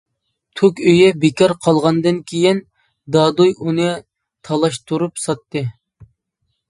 [0.59, 2.61] توك ئۆيى بىكار قالغاندىن كېيىن
[3.17, 3.87] دادۈي ئۇنى
[4.51, 5.63] تالاشتۇرۇپ ساتتى.